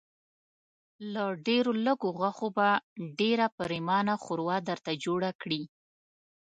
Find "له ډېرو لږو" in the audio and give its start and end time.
1.13-2.09